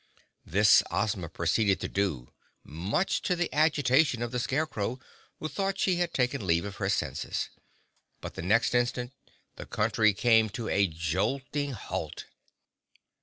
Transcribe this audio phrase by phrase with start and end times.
[0.47, 4.97] This Ozma proceeded to do, much to the agitation of the Scarecrow,
[5.37, 7.49] who thought she had taken leave of her senses.
[8.19, 9.13] But next instant
[9.57, 12.25] the Country came to a jolting halt.